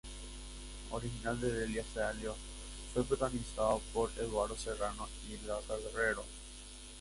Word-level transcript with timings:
Original 0.91 1.37
de 1.39 1.51
Delia 1.51 1.83
Fiallo, 1.83 2.35
fue 2.91 3.03
protagonizada 3.03 3.77
por 3.93 4.09
Eduardo 4.17 4.57
Serrano 4.57 5.07
y 5.29 5.33
Hilda 5.33 5.59
Carrero. 5.93 6.25